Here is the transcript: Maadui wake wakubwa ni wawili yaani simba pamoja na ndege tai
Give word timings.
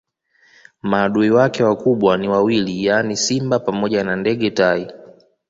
Maadui 0.81 1.29
wake 1.31 1.63
wakubwa 1.63 2.17
ni 2.17 2.27
wawili 2.29 2.85
yaani 2.85 3.17
simba 3.17 3.59
pamoja 3.59 4.03
na 4.03 4.15
ndege 4.15 4.51
tai 4.51 4.91